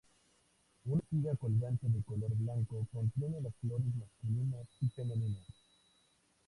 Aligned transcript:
Una 0.85 0.97
espiga 0.99 1.35
colgante 1.35 1.87
de 1.87 2.01
color 2.01 2.31
blanco 2.35 2.87
contiene 2.91 3.39
las 3.39 3.53
flores 3.57 3.93
masculinas 3.95 4.65
y 4.81 4.89
femeninas. 4.89 5.45